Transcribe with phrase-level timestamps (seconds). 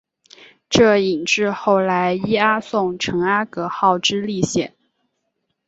[0.67, 4.73] 这引致后来伊阿宋乘阿格号之历险。